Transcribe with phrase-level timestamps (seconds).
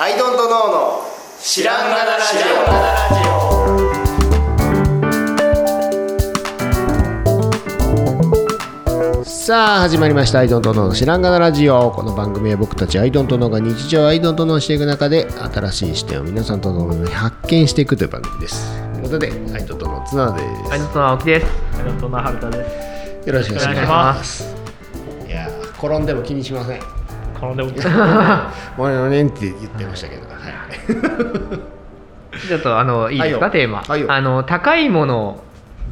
[0.00, 1.02] アイドントノーの
[1.40, 2.36] 知らんがなラジ
[9.24, 9.24] オ。
[9.24, 18.70] さあ始まりました「アイドントノーの知らんがなラジオ」この番組は僕たちアイドントノーが日常アイドントノーしていく中で新しい視点を皆さんと共に発見していくという番組です。
[18.92, 20.72] ということでアイドントノー綱です。
[20.72, 21.46] アイドントノー青木です。
[21.76, 22.70] アイドントノー春田で
[23.24, 23.28] す。
[23.28, 24.54] よろしくお願いしまます。
[25.26, 26.97] いやー転んでも気にしません
[27.38, 27.70] 転んでも
[28.76, 30.38] もねもねんって言ってましたけど、はい。
[32.46, 33.50] ちょっとあのいいですか、はいよ。
[33.50, 34.06] テーマ、はいよ。
[34.10, 35.42] あの高いもの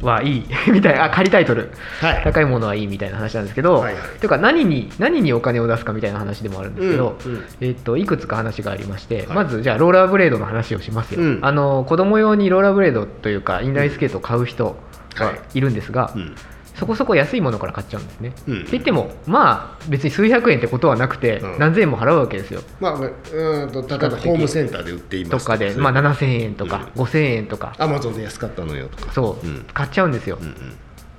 [0.01, 0.45] はいい。
[0.71, 1.05] みたいな。
[1.05, 1.71] あ仮タイトル、
[2.01, 2.21] はい。
[2.23, 4.03] 高いものはいいみたいな話なんですけど、はいはい。
[4.19, 7.43] というか何に何にお金を出すかみたいな話でもあるんですけど、うんうん。
[7.61, 9.27] えっといくつか話がありまして、はい。
[9.29, 11.39] まずじゃあローラーブレードの話をしますよ、うん。
[11.41, 14.75] あの子供用にローラーブレードというかインラインスケートを買う人
[15.17, 16.35] ははいるんですが、うん
[16.77, 18.61] そこそこ安いものから買っちゃうんですね、うん。
[18.61, 21.59] って言ってもまあ別に数百円ってことはなくて、うん。
[21.59, 22.61] 何千円も払うわけですよ。
[22.79, 25.57] まあうーんと例えばホームセンターで売っていますとか。
[25.57, 29.11] で、まあ、7000円とか5000円とか、アマゾンで安かったのよとか。
[29.11, 29.65] そう、うん。
[29.73, 30.55] 買っちゃうんですよ、うん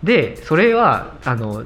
[0.03, 1.65] でそれはあの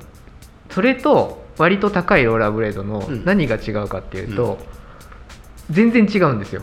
[0.71, 3.25] それと割と高いローラーブレードのうん。
[3.27, 4.57] 何が違うかっていうと、
[5.71, 6.63] 全然違うんですよ。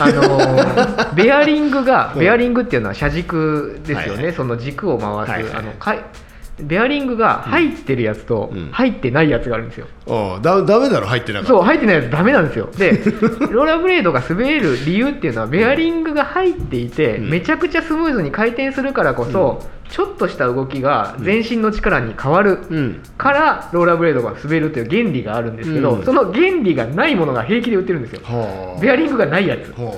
[0.00, 2.18] あの ベアリングがうん。
[2.20, 4.32] ベアリングっていうのは車軸ですよね、はいはい。
[4.32, 5.52] その軸を回す、はいはい。
[5.54, 6.00] あのかい
[6.60, 8.70] ベアリングが入ってるやつとうん。
[8.70, 11.48] 入ってないやつがあるんですよ、ああだダメだろ入ってなかった。
[11.48, 12.68] そう入ってないやつダメなんですよ。
[12.78, 12.90] で
[13.50, 17.30] ローラーブレードが滑る理由っていうのはベアリングが入っていて、うん。
[17.30, 23.00] めちゃくちゃスムーズに回転するからこそ、ちょっとした動きが全身の力に変わるうん。
[23.18, 26.04] からローラーブレードが滑るという原理があるんですけど、うん。
[26.04, 28.20] その原理がないものが平気で売ってるんですよ。
[28.24, 28.80] はあ。
[28.80, 29.92] ベアリングがないやつは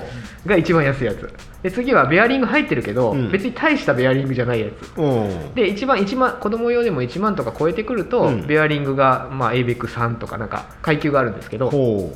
[0.45, 1.29] が一番安いやつ
[1.63, 3.31] で次はベアリング入ってるけど、うん。
[3.31, 4.99] 別に大したベアリングじゃないやつ。
[4.99, 5.55] あうん。
[5.55, 8.47] で一番1万子供用でも1万とか超えてくると、うん。
[8.47, 12.13] ベアリングが、まあ、ABEC3 とかなんか階級があるんですけどほ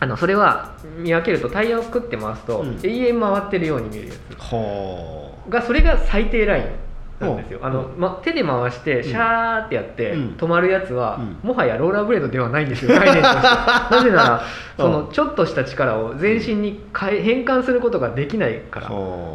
[0.00, 2.80] あのそれは見分けるとタイヤをくって回すと、うん。
[2.82, 5.50] 永遠回ってるように見えるやつ。
[5.50, 6.64] がそれが最低ライン
[7.22, 7.58] なんですよ。
[7.60, 10.36] うんあの、ま、手で回してシャーってやってうん。
[10.36, 11.48] 止まるやつは、うん。
[11.48, 12.94] もはやローラーブレードではないんですよ。
[12.94, 13.38] 概念として。
[13.96, 14.42] なぜなら
[14.76, 18.88] そのちょっとした力を全身に変換することができないから。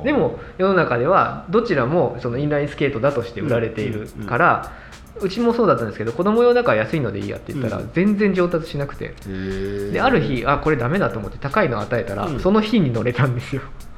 [0.04, 4.72] でも世の中ではどちらもそのインラインスケートだとして売られているから、
[5.20, 7.90] うちもそうだったんですけど子供用だから安いのでいいやって言ったらうん。
[7.94, 9.06] 全然上達しなくて。
[9.06, 12.40] へえである日あこれダメだと思って高いの与えたら、うん。
[12.40, 13.62] その日に乗れたんですよ。
[13.62, 13.97] はあ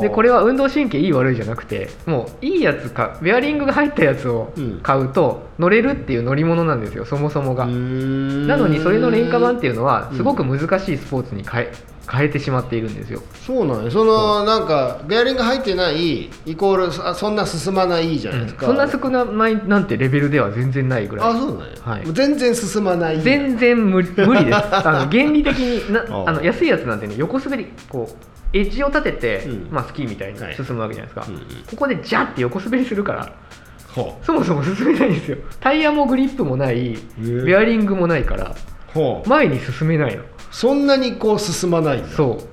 [0.00, 4.80] でこれは運動神経いい悪いじゃなくてもういいやつかベアリングが入ったやつをうん。
[4.82, 7.66] 買うと乗れるっていう乗り物なんですよそもそもが。
[7.66, 10.16] なのにそれの廉価版っていうのはうん。
[10.16, 11.72] すごく難しいスポーツに変え
[12.10, 13.22] 変えてしまっているんですよ。
[13.46, 13.90] そうなんや。
[13.90, 21.30] そのなんかベアリング入ってないイコールあそんな進まないじゃないですか、そんな少ないなんてレベルでは全然ないぐらい。
[21.30, 22.02] あそうなんや、はい。
[22.12, 23.20] 全然進まない。
[23.20, 24.56] 全然無理無理です。
[24.56, 29.68] あの原理的にな あの安いやつなんてね横滑りこうエッジを立てて、うん。
[29.70, 30.54] まあ、スキーみたいにはい。
[30.54, 31.42] 進むわけじゃないですか、うんうん。
[31.70, 33.32] ここでジャッて横滑りするから
[33.94, 35.38] ほそもそも進めないんですよ。
[35.60, 36.94] タイヤもグリップもない。
[36.94, 38.54] えベアリングもないからう
[38.92, 39.28] ほう。
[39.28, 42.50] 前に進めないのそんなにこう進まないそう。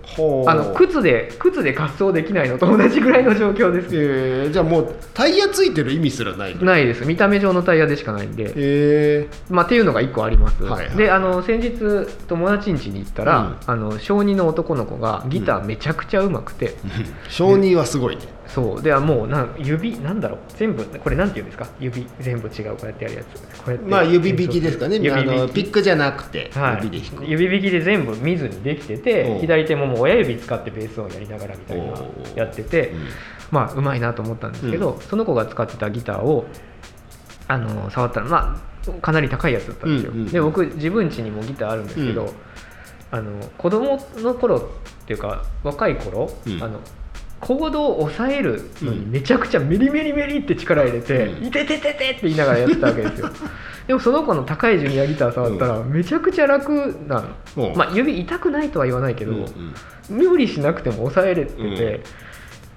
[0.48, 3.90] あの靴で靴で滑走できないのと同じぐらいの状況です。
[3.92, 7.06] えー、じゃあもうタイヤついてる意味すらないないです。
[7.06, 10.98] 見た目上のタイヤでしかないんで、えまあ、っていうのが1個あります、はいはい。
[10.98, 18.82] であの先日友達ん家に行ったら、あの小2の男の子がギターめちゃくちゃうまくて、ー、小児はすごいね、そう。
[18.82, 20.40] でもうなん指なんだろう。
[20.50, 21.68] 全部これなんて言うんですか？
[21.80, 23.42] 指全部違うこうやってやるやつ。
[23.42, 24.96] こうやってまあ指引きですかね。
[24.96, 25.20] 指引き。
[25.20, 29.40] あのピックじゃなくてはい、指で弾く、指引きで全部見ずにできておてう。
[29.42, 31.94] 左手ももう親指使ってベースをやりながらみたいな
[32.36, 33.08] やってて、うん。
[33.52, 36.46] まあうまいなと思ったんですけど、その子が使ってたギターを
[37.48, 40.32] あの触ったらまあかなり高いやつだったんですよ、うんうんうん。
[40.32, 42.30] で僕自分家にもギターあるんですけど、うん。
[43.10, 44.62] あの子供の頃っ
[45.06, 46.64] ていうか若い頃、うん。
[46.64, 46.80] あの
[47.40, 49.12] コードを押さえるのにうん。
[49.12, 53.30] めちゃくちゃメリメリメリって力入れて「うんいてててて」って言いながらやってたわけですよ。
[53.88, 57.24] でもその子の高いジュニアギター触ったらめちゃくちゃ楽な
[57.56, 57.78] の、うん。
[57.78, 59.34] まあ、指痛くないとは言わないけど、
[60.10, 62.02] 無理しなくても抑えれてて、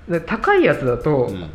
[0.09, 1.51] で高いやつだと、うん。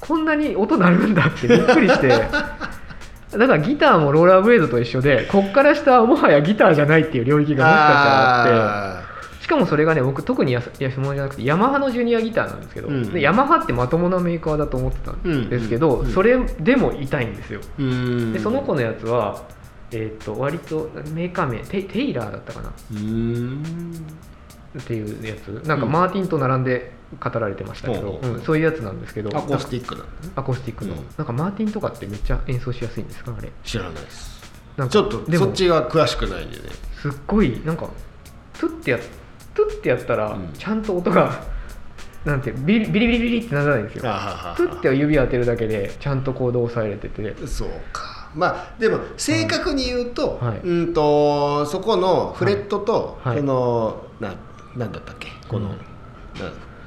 [0.00, 2.08] こんなに音鳴るんだってびっくりして
[3.36, 9.09] だからギターもローラーブレードと一緒でこっから下はもはやギターじゃないっていう領域がもしかしたらあって
[9.50, 13.12] かもそれがね僕特に安安物じゃなくてヤマハのジュニアギターなんですけど、うん。
[13.12, 16.06] でヤマハってまともなメーカーだと思ってたんですけど、うん。
[16.06, 16.12] うん。
[16.12, 17.60] それでも痛いんですよ。
[17.78, 17.84] ーう
[18.30, 18.32] ん。
[18.32, 19.42] でその子のやつは
[19.92, 22.68] えー、と割とメーカー名テイテイラーだったかな。
[22.68, 23.94] うーん。
[24.78, 25.48] っていうやつ。
[25.66, 28.36] なんかマーティンと並んで語られてましたけど、ほうほうう。
[28.38, 29.36] んそういうやつなんですけど。
[29.36, 31.00] アコースティックなんだねアコースティックの、うん。
[31.16, 33.50] なんかマーティンとかってめっちゃ演奏しやすいんですかあれ。
[33.64, 34.40] 知らないです。
[34.76, 36.62] なんかちょっとでもそっちが詳しくないんでね。
[37.02, 37.88] すっごいなんか
[38.58, 39.00] プッてやっ
[39.54, 40.52] トゥってやったらうん。
[40.52, 41.32] ちゃんと音が
[42.24, 44.10] なんてビリビリビリビリってならないんですよ。
[44.10, 44.18] あは
[44.50, 47.34] はトゥって指当てるだけでちゃんとコードを押さえれてて。
[47.46, 48.28] そうか。
[48.34, 50.60] まあでも正確に言うと,、はい。
[50.62, 53.38] うんとそこのフレットと、はい。
[53.38, 54.32] そのな
[54.76, 55.28] なんだったっけ？
[55.48, 55.72] この、うん。
[55.72, 55.78] な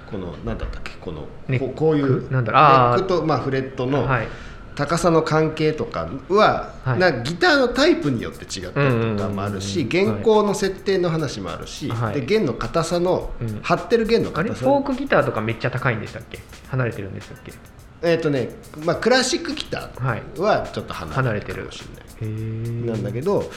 [0.09, 0.91] このなんだったっけ？
[1.01, 1.27] この
[1.59, 2.59] ここういうなんだろ
[2.95, 2.97] う。
[2.97, 4.27] ネックと、まあ、フレットのはい
[4.75, 6.99] 高さの関係とかは、はい。
[6.99, 12.21] なギターのタイプによって違ったりとかもあるし、弦高の設定の話もあるし、はい。
[12.21, 13.61] で弦の硬さの、うん。
[13.61, 14.49] 張ってる弦のあれ？
[14.49, 16.39] 硬さフォークギターとかめっちゃ高いんでしたっけ？
[16.69, 17.53] 離れてるんでしたっけ？
[18.01, 18.49] えっ、とね、
[18.85, 20.23] まあ、クラシックギタはい。
[20.35, 21.83] ーはちょっと離れてるかもし
[22.21, 22.33] れない。
[22.35, 23.49] へえなんだけど、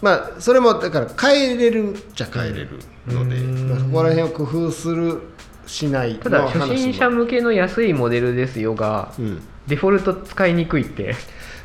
[0.00, 3.68] まあそれもだから変えれるっちゃ変えれるので、うん。
[3.68, 5.20] まあ、そこら辺を工夫する
[5.66, 11.14] しないただ初心者向けの安いモデルですよがうん、デフォルト使いにくいって。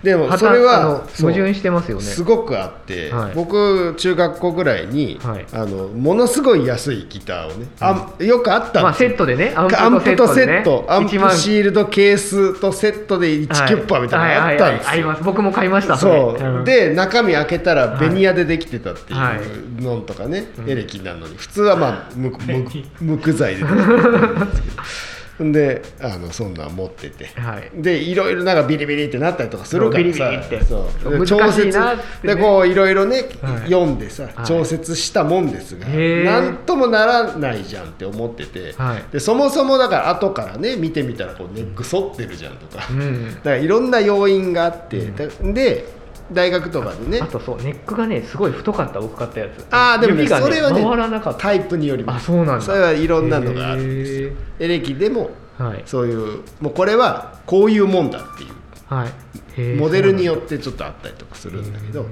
[0.04, 2.04] でもはたそれは矛盾してますよね。
[2.04, 3.32] すごくあって、はい。
[3.34, 5.46] 僕中学校ぐらいに、はい。
[5.52, 9.26] あのものすごい安いギターをね、あよくあったまあセんですよ。
[9.26, 10.86] ットでねアンプとセットでね。
[10.88, 15.08] アンプ1万シールドケースとセットで1キュッパーみたいなのがあったんですよ。
[15.08, 15.24] ます。
[15.24, 15.98] 僕も買いました。
[15.98, 19.38] そう、で中身開けたらベニヤでできてたってはい。
[19.38, 19.42] い
[19.80, 21.36] うのとかね、エレキなのに。
[21.36, 22.66] 普通はまあ 無無
[23.02, 24.76] 無垢材でできてるんですけど
[25.40, 27.70] であのそんなん持ってて、はい。
[27.74, 30.32] でいろいろなんかビリビリってなったりとかするからさ。
[31.26, 31.78] 調節
[32.24, 33.70] でこういろいろね、はい。
[33.70, 34.46] 読んでさはい。
[34.46, 39.04] 調節したもんですが、なんともならないじゃんって思ってて、はい。
[39.12, 43.36] でそもそもだから後からね見てみたらこうネック反ってるじゃんとか、うん。
[43.36, 45.86] だからいろんな要因があって、だで
[46.32, 47.20] 大学とかでね。
[47.22, 49.66] あとそうネックがねすごい太かった僕買ったやつ。
[49.72, 51.40] ああでもねそれはね回らなかった。
[51.40, 52.24] タイプによります。
[52.24, 52.62] あそうなんだ。
[52.62, 54.30] それはいろんなのがあるんですよ。
[54.60, 55.84] へエレキでもーはい。
[55.86, 58.50] そういうもうこれはこういうもんだっていう。
[58.88, 59.10] はい。
[59.78, 62.02] モデルによってちょっとあったりとかするんだけど。
[62.02, 62.04] へ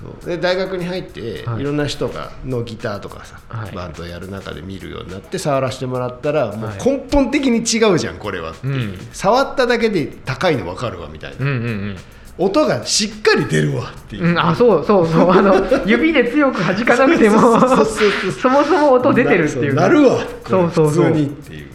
[0.00, 0.28] そう。
[0.28, 1.60] で大学に入ってはい。
[1.60, 3.72] いろんな人がのギターとかさ、はい。
[3.72, 8.98] バンドやる中で見るようになって触らせてもらったらもうはい根本的に違うじゃんこれはっていう、うん。
[9.12, 11.96] 触っただけで高いの分かるわみたいな、うんうん
[12.38, 14.24] 音がしっかり出るわっていう。
[14.24, 15.54] うん、うん、あそうそうそうあの
[15.86, 19.74] 指で強く弾かなくてもそもそも音出てるっていう。
[19.74, 20.18] ななるわ。
[20.48, 21.04] そうそうそう。
[21.06, 21.72] 普通にっていう。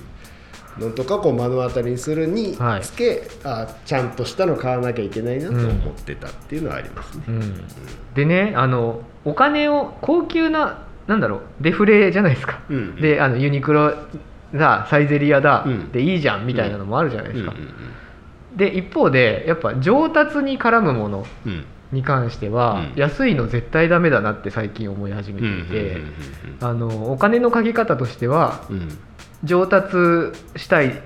[0.80, 2.82] のとかこう目の当たりにするにはい。
[2.82, 7.68] つけ、あちゃんとしたの買わなきゃいけないなと思ってたっていうのはありますね、うん、
[8.14, 13.94] でねあのお金を高級ななんだろうデフレじゃないですか、うんであのユニクロ
[14.54, 15.92] だサイゼリヤだ、うん。
[15.92, 17.70] でいいじゃんみたいなのもあるじゃないですか、うんうん
[18.58, 21.66] で一方でやっぱ上達に絡むものうん。
[21.94, 23.00] に関しては、うん。
[23.00, 25.98] 安いの絶対ダメだなって最近思い始めうんていて、
[26.60, 28.76] あのお金のかけ方としてはうん。
[28.78, 28.98] うん
[29.44, 29.96] 上達
[30.56, 31.00] したい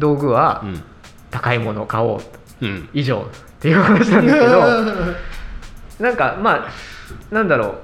[0.00, 0.82] 道具はうん。
[1.30, 2.20] 高いものを買おう
[2.60, 2.88] うん。
[2.92, 4.60] 以上っていう話なんですけど
[6.04, 7.78] なんかまあなんだろう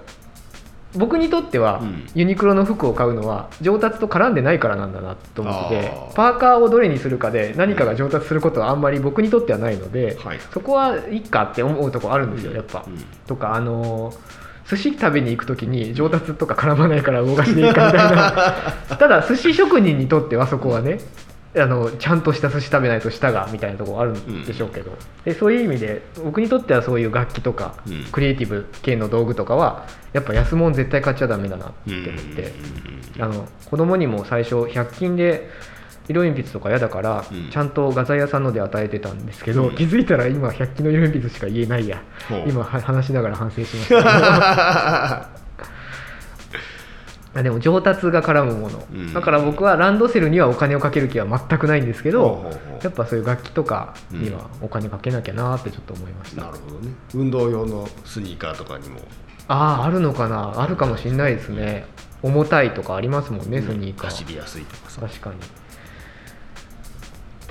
[0.96, 2.06] 僕にとっては、うん。
[2.14, 10.40] ユニクロの服を買うのは上達と絡んでないからなんだなと思っててパーカーをどれにするかで何かが上達することはあんまり僕にとってはないので、はい。
[10.52, 12.84] そこはいいかって思うとこあるんですよやっぱ。
[12.86, 13.04] うん。
[13.26, 18.32] とかあのー寿司食べに行く時に上達とか絡まないから動かしていいかみたいな。
[18.96, 21.00] ただ寿司職人にとってはそこはね
[21.56, 24.92] あのちゃんとした寿司食べないと舌がみたいなところあるんでしょうけど、
[25.24, 28.04] でそういう意味で僕にとってはそういう楽器とか、うん。
[28.10, 32.52] クリエイティブ系の道具とかはやっぱ安物絶対買っちゃダメだなってうん思って、
[33.20, 35.48] あの子供にも最初100均で
[36.08, 37.50] 色鉛筆とか嫌だから、うん。
[37.50, 39.76] ちゃんと画材屋さんので与えてたんですけど、うん。
[39.76, 42.02] 気づいたら今100均の色鉛筆しか言えないや。
[42.46, 44.02] 今は話しながら反省しました。
[44.04, 45.28] あ
[47.42, 49.12] でも上達が絡むもの、うん。
[49.12, 52.78] だから僕はランドセルにはお金をかける気は全くないんですけど、ほうほうほう。
[52.84, 56.92] やっぱそういう楽器とかにはお金かけなきゃなってちょっと思いました、なるほどね。
[57.14, 59.00] 運動用のスニーカーとかにも。
[59.48, 60.62] あああるのかな。
[60.62, 61.86] あるかもしれないですね。
[62.22, 64.10] 重たいとかありますもんね、スニーカー。
[64.10, 65.00] 走りやすいとかさ。
[65.02, 65.36] 確かに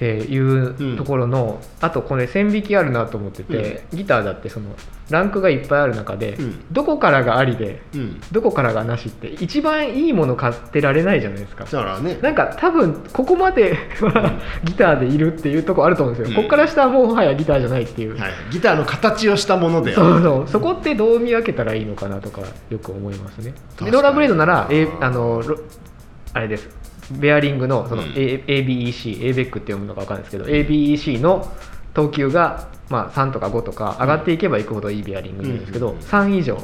[0.03, 4.75] っていうところの、あとこれ線引きあるなと思ってて、ギターだってその
[5.09, 6.65] ランクがいっぱいある中で、うん。
[6.71, 8.21] どこからがありでうん。
[8.31, 11.63] どこからがなしって一番いいもの買ってられないじゃないですか。
[11.63, 12.17] だからね。
[12.21, 16.35] なんか多分ここまではギターでいるっていうところあると思うんですよ、うん。
[16.35, 20.47] ここから下はもはやギターじゃないっていう、はい、ギターの形をしたものでそうそう。
[20.47, 23.53] そこってどう見分けたらいいのかなとかよく思いますね。
[23.79, 25.59] ローラーブレードなら、A、あのロ
[26.33, 28.13] あれですベアリングのその、うん。
[28.15, 31.51] A ABEC ABEC っていうものか分かんないですけど ABEC の
[31.93, 35.97] 等級が、まあ、3とか5とか上がっていけばいくほどいいベアリングになるんですけど、うん。
[35.99, 36.57] 3以上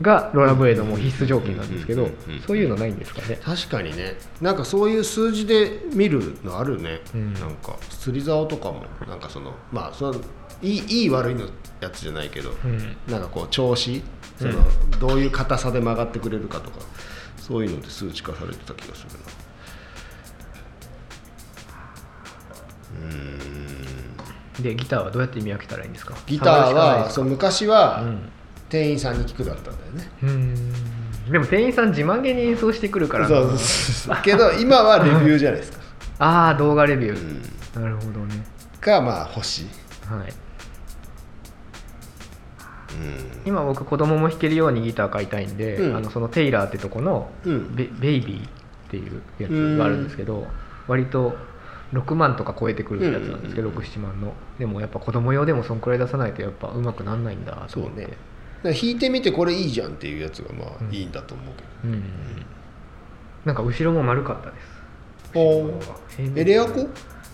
[0.00, 2.08] がローラーブレードも必須条件なんですけどうん。
[2.08, 2.34] うん。
[2.34, 2.40] うん。
[2.42, 3.38] そういうのないんですかね。
[3.42, 4.16] 確かにね。
[4.40, 7.34] なんかそういう数字で見るのあるね、うん。
[7.34, 10.20] なんか釣り竿とかもなんかそのまあその
[10.62, 11.46] いいいい悪いの
[11.80, 12.96] やつじゃないけど、うん。
[13.08, 14.02] なんかこう調子
[14.38, 14.52] その、
[15.00, 16.78] どういう硬さで曲がってくれるかとか
[17.38, 19.18] そういうので数値化されてた気がするな
[24.60, 26.14] でギターはどうやって見分けたらいいんですか？
[26.26, 28.18] ギターはそう昔は、うん。
[28.68, 30.10] 店員さんに聞くだったんだよね。
[30.22, 31.32] うーん。
[31.32, 33.28] でも店員さん自慢げに演奏してくるからな。
[33.28, 35.78] そうそうそうけど今はレビューじゃないですか、
[36.18, 38.44] ああ動画レビュうー、ん、なるほどね。
[38.80, 39.68] かまあ星は
[40.26, 40.32] い。
[42.92, 43.40] うん。
[43.46, 45.96] 今僕子供も弾けるようにギター買いたいんで、うん。
[45.96, 47.74] あのそのテイラーってとこのうん。
[47.74, 50.46] ベベイビーっていうやつがあるんですけど
[50.86, 51.36] 割と
[51.92, 54.32] 6万とか超えてくるやつなんですけど、うんうんうん67万の。
[54.58, 57.96] でもやっぱ子供用でもそんくらい出さないとやっぱうまくなんないんだと思って。
[57.96, 58.02] そうね。
[58.04, 58.16] だか
[58.64, 60.88] ら弾いてみてこれいいじゃんっていうやつがまうん。
[60.88, 62.02] あいいんだと思うけど、うん
[63.44, 64.78] なんか後ろも丸かったです。
[65.34, 65.70] お
[66.36, 66.88] エレアコ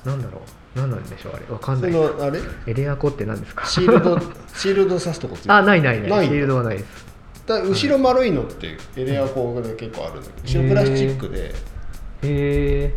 [0.04, 0.78] なんだろう。
[0.78, 1.46] 何なんでしょうあれ。
[1.52, 1.92] わかんそない。
[1.92, 2.40] のあれ？
[2.66, 3.66] エレアコって何ですか？
[3.66, 4.18] シールド
[4.54, 6.26] シールド刺すとこついあないないない。
[6.26, 7.04] シールドはないです。
[7.46, 10.58] だ後ろ丸いのってエレアコで結構あるんだけど。
[10.60, 11.48] 後ろプラスチックで。
[11.48, 11.52] へ
[12.22, 12.94] え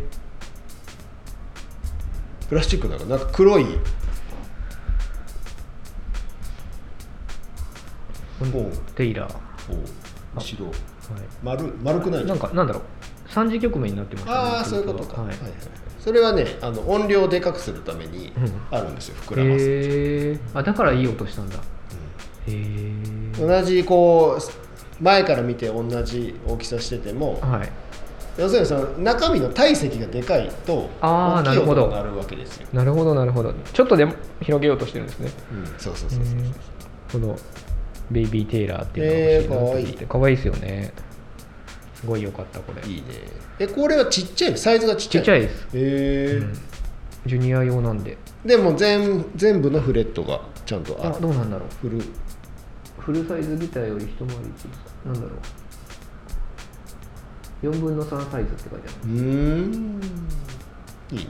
[2.48, 3.66] プラスチックだからなんか黒い。
[8.94, 9.34] テイラー、
[10.36, 10.72] 後ろは
[11.42, 12.22] 丸丸くない？
[12.22, 12.82] い、なんかなんだろう。
[13.28, 15.58] 三次局面になってましたねああそういうことか、ははいいはいはい。
[16.00, 18.52] それはねあの音量をでかくするためにうん。
[18.70, 21.56] あるんですよ膨らます、へえあだからいい音したんだ。
[21.56, 21.60] へ
[22.46, 22.92] え
[23.38, 24.38] 同じこ
[25.00, 27.70] う前から見て同じ大きさしててもはい
[28.38, 31.88] 要するにその中身の体積がでかいとあー大きいなるほど。
[31.88, 33.52] なるわけですよ、なるほどなるほど。
[33.72, 35.30] ちょっとでも広げようとしてるんですね。
[35.52, 36.36] うん、そうそうそうそう。
[37.12, 37.36] この
[38.10, 40.36] ベイビーテイラーっていうのが欲しいてえーかわいい。
[40.36, 40.92] ですよね。
[41.94, 42.88] すごい良かったこれ。
[42.88, 43.06] いいね。
[43.58, 44.50] えこれはちっちゃい？
[44.52, 45.22] のサイズがちっちゃい？
[45.22, 46.52] ちっちゃいです、へえうん。
[47.26, 48.16] ジュニア用なんで。
[48.44, 51.68] でも全全部のフレットがちゃんとああるどうなんだろう。
[51.88, 52.00] フル。
[53.00, 54.68] フルサイズギターより一回り小さ
[55.04, 55.08] い。
[55.08, 55.30] なんだろう
[57.62, 60.00] 4分の3サイズって書いてあうーん。
[61.10, 61.24] いいね。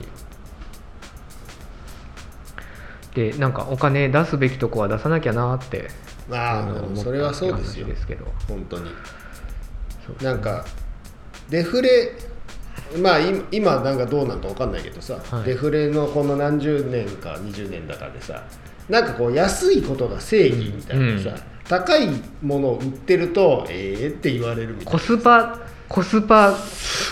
[3.15, 5.89] るでなんかお金出すべきとこは出さなきゃなって
[6.31, 7.87] ああそれはそうですよ。
[7.87, 8.25] ですけど。
[8.47, 8.91] 本当に。
[10.21, 10.65] なんか
[11.49, 12.11] デフレ
[13.01, 15.45] まあ今今なんかどうなんか分かんないけどさ、はい。
[15.45, 18.43] デフレのこの何十年か20年だかでさ
[18.87, 21.35] なんかこう安いことが正義みたいなさ、うん。
[21.67, 22.07] 高い
[22.41, 25.59] ものを売ってるとええって言われるみたいコスパ
[25.89, 26.53] コスパ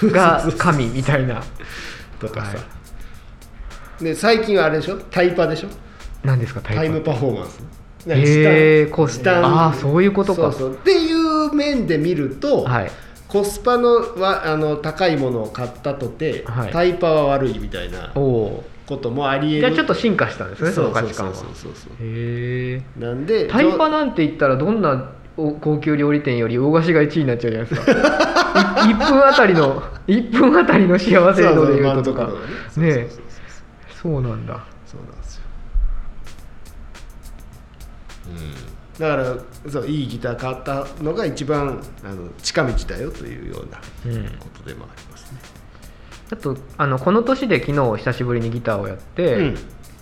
[0.04, 1.36] が神みたいな。
[1.36, 1.44] な
[2.20, 2.64] とかさ、は
[4.02, 4.98] で最近はあれでしょ？
[5.12, 5.68] タイパでしょ？
[6.24, 7.60] 何ですかタイパタイムパフォーマンス。
[8.10, 10.44] へーコス時短あーそういうことか。
[10.44, 10.74] そうそう。
[10.74, 12.92] っていう面で見ると、はい。
[13.28, 16.72] コスパのはあの高いものを買ったとて、はい。
[16.72, 19.62] タイパは悪いみたいなおおこともありえる。
[19.62, 21.34] じゃあちょっと進化したんですねその価値観は。
[21.36, 24.98] そうそうそうそうへえなんでタイパなんて言ったらどんなお
[25.38, 27.92] 高級料理店より大菓子が1位になっちゃうじゃないですか。
[28.58, 32.28] 1分あたりの1分あたりの幸せ度でいうととか。
[32.76, 33.10] ねえ
[34.02, 35.42] そうなんだそうなんですよ、
[38.28, 39.16] うん、だか
[39.66, 43.78] らそういいギター買ったのが一番あの近道だよというような
[44.40, 45.40] ことでもありますね、
[46.32, 49.58] あとあのこの年で昨日久しぶりにギターをやって、うん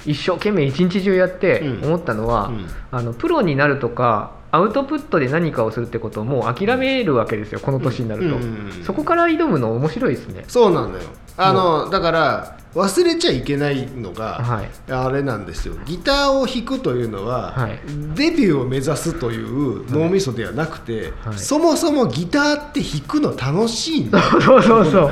[0.05, 2.51] 一生懸命一日中やって思ったのは、
[2.91, 8.37] あのプロになるとかアウトプットで何かをするってことをもう諦めるわけですよこの年になると、
[8.85, 10.45] そこから挑むの面白いですね。
[10.47, 11.05] そうなんだよ。
[11.37, 14.91] あのだから忘れちゃいけないのが、はい。
[14.91, 15.75] あれなんですよ。
[15.85, 17.79] ギターを弾くというのは、はい。
[18.15, 21.37] デビューを目指すという脳みそではなくて、はい。
[21.37, 24.19] そもそもギターって弾くの楽しいんだ。
[24.19, 25.11] よ そうそうそう。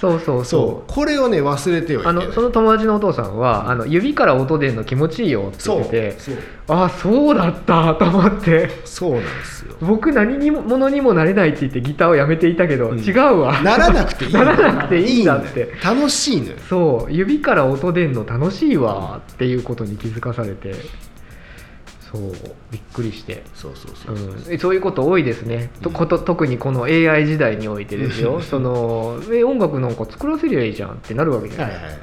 [0.00, 0.92] そうそうそそう。
[0.92, 2.24] これをね忘れてはいけない。
[2.24, 6.34] あのその友達のお父さんは、あの指から音出るの気持ちいいよってそう言っててそう。
[6.68, 8.70] あそうだったと思って。
[8.84, 9.74] そうなんですよ。
[9.80, 13.00] 僕何にもものにもなれないって言ってギターをやめていたけど、うん。
[13.00, 13.60] 違うわ。
[13.62, 15.72] ならなくていい ならなくていいんだって。
[15.82, 16.52] 楽しいのよ。
[16.68, 20.74] そう指から音出んの楽しいわっていうことに気づかされて
[22.14, 22.32] そう
[22.70, 28.40] びっくりして、そうそうそううそう、ん、そういうこと多いですね、とこと特にこの AI 時代においてですよ。
[28.40, 31.76] そのえ音楽なんか作らせりゃいいじゃんってなるわけじゃはない。
[31.76, 31.94] いはい、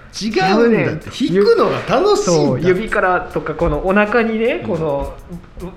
[0.65, 1.09] 違うんだって。
[1.09, 2.49] 弾くのが楽しいんだ。
[2.49, 5.13] そう指からとかこのお腹にねこの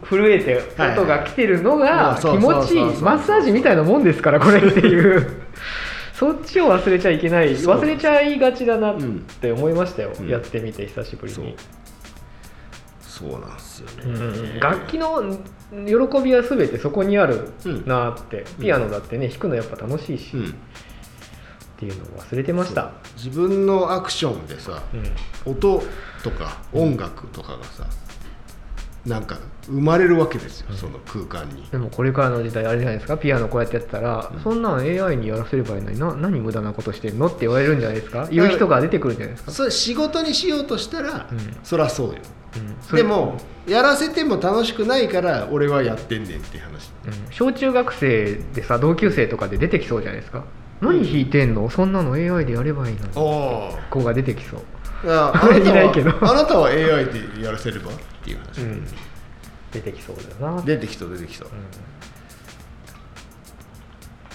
[0.03, 0.63] 震えて
[0.97, 2.81] 音が来てるのが気はい持ちいい。
[3.03, 5.45] マッサージみたいなもんですからこれっていう
[6.15, 10.29] そっちを忘れちゃいけない忘れちゃいがちだなっうんて思いましたよ、うん。
[10.29, 11.57] やってみて久しぶりに。
[13.01, 13.33] そう。
[13.33, 14.61] なんですようね、ん。
[14.61, 15.23] 楽器の
[15.71, 20.55] 喜びは全てそこにあるうんなって、ピアノだってね弾くのやっぱ楽しいし、っうん。
[21.79, 22.93] ていうのを忘れてました。
[23.17, 24.83] 自分のアクションでさ
[25.47, 25.53] うん。
[25.53, 25.83] 音
[26.23, 27.87] とか音楽とかがさ
[29.07, 31.63] なんか生まれるわけですよ、その空間に。
[31.71, 33.19] でもこれからの時代あれじゃないですか？
[33.19, 34.41] ピアノこうやってやってたら、うん。
[34.41, 36.15] そんなん AI にやらせればいいのにな？
[36.15, 37.27] 何無駄なことしてんの？
[37.27, 38.27] って言われるんじゃないですか？
[38.31, 41.39] 言う人が出てくるんじゃないですか、それ仕事にしようとしたら、うん。
[41.63, 42.15] そりゃそうよ。
[42.91, 42.97] うん。
[42.97, 46.91] でもやらせても楽しくないから俺はやってんねんっていう話。
[47.07, 47.13] うん。
[47.33, 50.45] 小中学生でさ同級生とかで出てきそうじゃないですか？
[50.81, 51.69] 何弾いてんの？
[51.69, 53.11] そんなの AI でやればいいのに。
[53.17, 54.61] お子が出てきそう。
[55.07, 56.11] ああいないけど。
[56.23, 57.91] あなたは AI でやらせれば？
[58.25, 58.87] っていう話、うん。
[59.71, 60.63] 出てきそうだよな。
[60.63, 61.49] 出てきそう出てきそう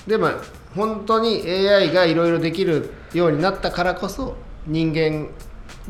[0.06, 0.30] うでも
[0.76, 5.30] 本当に AI がいろいろできるようになったからこそ人間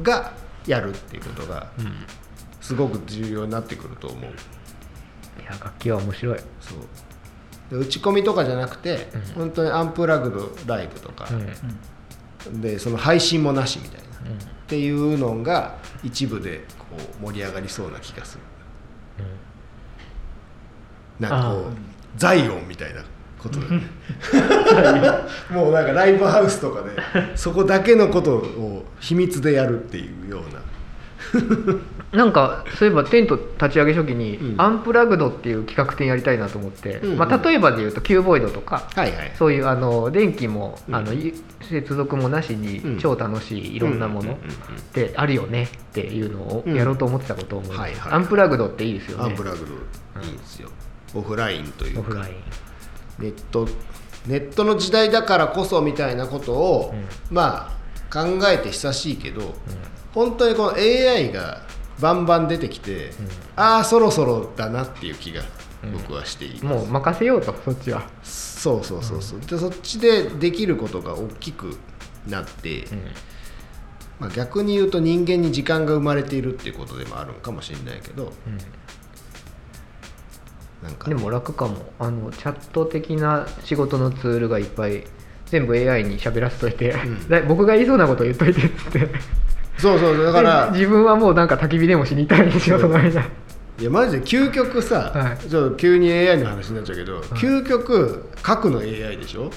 [0.01, 0.33] が
[0.65, 1.93] やるっていうことがんうん。
[2.61, 4.21] すごく重要になってくると思う。
[5.41, 6.77] いや楽器は面白い、そう。
[7.71, 9.21] で打ち込みとかじゃなくて、うん。
[9.33, 11.41] 本当にアンプラグドライブとかうん。
[11.41, 11.53] うん
[12.61, 14.09] でその配信もなしみたいな。
[14.09, 14.11] っ
[14.69, 16.85] ていうのが一部でこ
[17.21, 19.25] う盛り上がりそうな気がする。
[21.19, 21.73] なんかこうあ
[22.15, 23.03] 財音みたいな
[23.39, 23.81] ことだよね。
[25.49, 26.91] もうなんかライブハウスとかで
[27.35, 30.61] そこだけのことを秘密でやるっていうような
[32.11, 34.61] なんかそういえばテント立ち上げ初期に、うん。
[34.61, 37.17] アンプラグドっていう企画展やりたいなと思って、うんうん。
[37.17, 39.31] まあ、例えばで言うとキューボイドとかはいはい。
[39.35, 40.95] そういうあの電気も、うん。
[40.95, 42.97] あのい接続もなしにうん。
[42.97, 44.81] 超楽しいいろんなものっうんうんうんうん。
[44.93, 48.11] てあるよねっていうのをやろうと思ってたことを思います、はいはい。
[48.13, 49.25] アンプラグドっていいですよね。
[49.25, 50.69] アンプラグドいいんですよ。
[51.13, 52.25] オフラインというか。
[53.19, 53.67] ネット
[54.27, 56.93] ネットの時代だからこそみたいなことを、
[57.31, 57.78] うまあ
[58.11, 59.53] 考えて久しいけど、
[60.13, 61.61] 本当にこの AI が
[61.99, 63.11] バンバン出てきて、
[63.55, 65.43] ああそろそろだなっていう気が
[65.93, 71.77] 僕はしています、もう任せようとそっちは、そうそうそうそう、でそっちでできることが大きく
[72.27, 72.85] なって、
[74.19, 78.33] まあ、逆に言うと人間に時間が生まれているっていうことでもあるのかもしれないけど
[80.83, 81.09] なんか。
[81.09, 81.91] でも楽かも。
[81.99, 85.03] あのチャット的な仕事のツールがいっぱい
[85.49, 87.27] 全部 AI に喋らせといて、ん。
[87.29, 89.07] だ僕が言いそうなこと言っといてっつって。
[89.77, 90.65] そうそうだから。
[90.71, 93.21] で自分はもうなんか焚き火でもしにたらいいんですよその間。
[93.21, 95.37] いやマジで究極さ、はい。
[95.37, 99.43] ちょっと急に AI の話になっちゃうけど、究極書くの AI でしょ？
[99.43, 99.51] はい。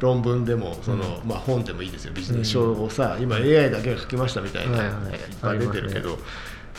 [0.00, 4.94] 論文でもその、まあ、本でもいいですよビジネス書をさ、今 AI だけが書きましたみたいな、はいはい。
[4.94, 6.18] いっぱい出てるけあど、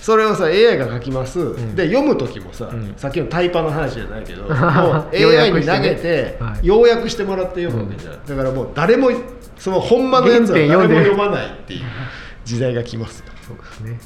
[0.02, 1.76] それをさ AI が書きます、ん。
[1.76, 2.94] で読む時もさ、うん。
[2.98, 6.60] さっきのタイパの話じゃないけど もう要 AI に投げてはい。
[6.64, 9.12] 要約してもらって読むわけじゃん、だからもう誰も
[9.60, 11.82] その本間のやつは誰も読まないっていう
[12.44, 13.26] 時代が来ますよ。
[13.48, 14.00] そうですね。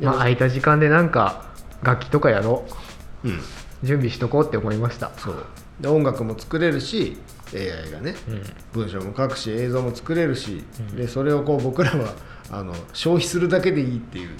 [0.00, 1.44] まあ空いた時間でなんか
[1.84, 2.64] 楽器とかやろ
[3.24, 3.28] う。
[3.28, 3.30] ん。
[3.30, 3.34] う
[3.84, 5.12] 準備しとこうって思いました。
[5.18, 5.34] そう。
[5.80, 7.16] で音楽も作れるし
[7.54, 8.42] AI がね、うん。
[8.72, 10.64] 文章も書くし映像も作れるし、
[10.96, 12.14] でそれをこう僕らは
[12.50, 14.30] あの消費するだけでいいっていう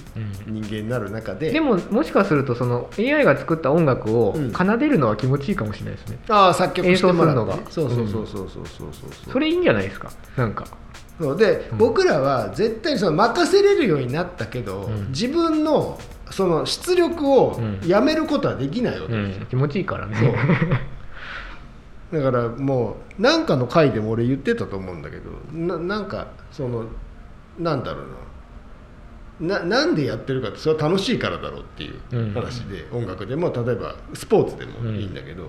[0.47, 4.53] 人間になる中で、でももしかするとその AI が作った音楽をうん。
[4.53, 7.57] 奏でるのは気持ちいいかもしれないですね、ああ作曲してもらうるのが。
[7.71, 10.65] そうそうそうそうそうそうそうそれいいんじゃないですかなんか
[11.21, 15.99] そうで、僕らは絶対にその任せれるようになったけど、うん自分の
[16.31, 20.15] その出力をうんやめることはできないわけうですよ、ん気持ちいいからね
[22.13, 26.85] だからもう何かの回でも俺言ってたと思うんだけどななんかその
[27.59, 28.19] なんだろうな。
[29.41, 33.37] ななんでやってるかってそれは楽しいからだろうっていう話で、音楽で。
[33.37, 35.49] も例えばスポーツでもいいんだけど、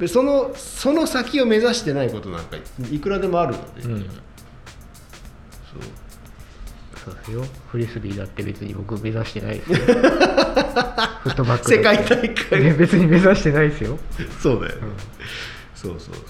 [0.00, 2.56] でそのその先を目指してないことなんか
[2.90, 4.00] いくらでもあるので、うん。
[4.00, 4.10] そう。
[7.04, 7.44] そうですよ。
[7.68, 9.76] フリスビーだって別に僕目指してないですよ。
[11.22, 12.60] フットバックで世界大会。
[12.62, 13.98] ね別に目指してないですよ。
[14.40, 14.82] そうだよね、
[15.74, 16.24] そうそうそう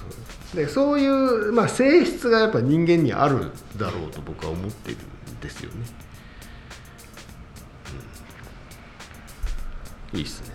[0.55, 5.87] でそういう、まあ、性質がやっぱ人間にあるだろうと僕は思ってるんですよね、
[10.13, 10.19] うん。
[10.19, 10.49] いいっすね。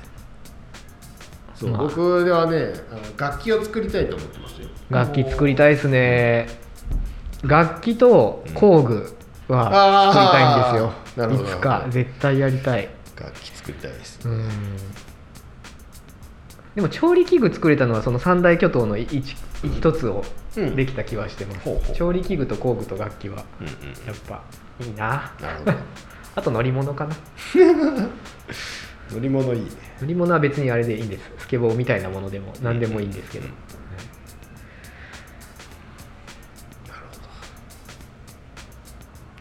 [1.55, 1.83] そう、まあ。
[1.83, 2.73] 僕ではね
[3.17, 4.67] 楽器を作りたいと思ってますよ。
[4.89, 6.47] 楽器作りたいですね。
[7.43, 9.15] 楽器と工具
[9.47, 12.89] は作りたいんですよ、いつか絶対やりたい。
[13.17, 14.49] 楽器作りたいです、うん。
[16.75, 20.23] でも調理器具作れたのはその三大巨頭の一一つを
[20.57, 20.75] うん。
[20.75, 21.95] できた気はしてます、ほうほう。
[21.95, 23.73] 調理器具と工具と楽器はうんうん
[24.05, 24.43] やっぱ
[24.81, 25.33] いいな。
[25.41, 25.73] なるほど。
[26.35, 27.15] あと乗り物かな。
[29.11, 29.69] 乗り物いいね。
[30.01, 31.31] 乗り物は別にあれでいいんです。
[31.39, 33.53] スケボーみたいなものでも何でもいいんですけど、うん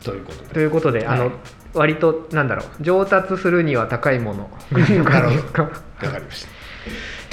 [0.05, 0.55] ということで。
[0.55, 1.35] ということで、あのはい
[1.75, 2.83] 割となんだろう。
[2.83, 5.63] 上達するには高いもの なるほど。
[5.65, 6.49] わかりました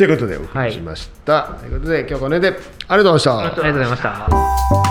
[0.02, 2.60] ということでお送りしました、ということで今日はこの辺で。
[2.88, 3.38] ありがとうございました。
[3.38, 4.91] ありがとうございました